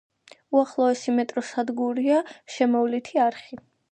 უახლოესი 0.59 1.13
მეტროს 1.17 1.51
სადგურია 1.57 2.23
„შემოვლითი 2.57 3.23
არხი“. 3.29 3.63